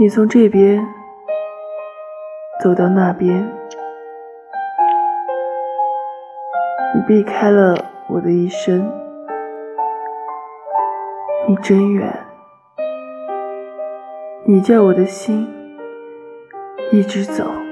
[0.00, 0.82] 你从这边
[2.58, 3.46] 走到那边
[6.94, 7.76] 你避开了
[8.08, 8.90] 我的一生
[11.46, 12.18] 你真远
[14.46, 15.46] 你叫我的心
[16.90, 17.69] 一直走。